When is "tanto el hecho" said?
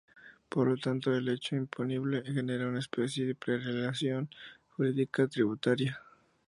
0.77-1.55